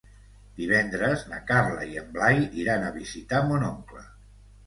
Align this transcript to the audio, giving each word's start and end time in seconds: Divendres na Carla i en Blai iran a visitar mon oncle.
Divendres 0.59 1.25
na 1.33 1.41
Carla 1.51 1.83
i 1.91 1.99
en 2.01 2.09
Blai 2.17 2.41
iran 2.63 2.85
a 2.87 2.91
visitar 2.97 3.43
mon 3.51 3.67
oncle. 3.69 4.05